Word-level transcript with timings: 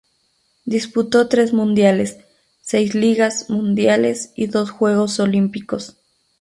Disputó 0.65 1.27
tres 1.27 1.53
Mundiales, 1.53 2.17
seis 2.63 2.95
Ligas 2.95 3.51
Mundiales 3.51 4.31
y 4.35 4.47
dos 4.47 4.71
Juegos 4.71 5.19
Olímpicos. 5.19 5.95